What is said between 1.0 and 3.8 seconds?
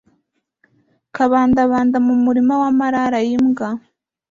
Kabandabanda mu murima wa Marara-Imbwa.